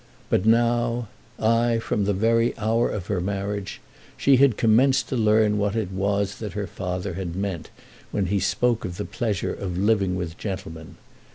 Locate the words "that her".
6.39-6.65